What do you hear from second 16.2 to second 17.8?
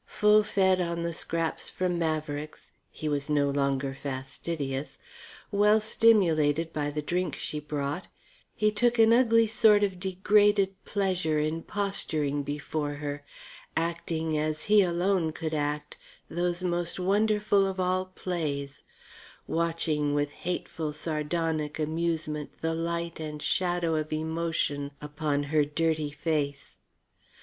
those most wonderful of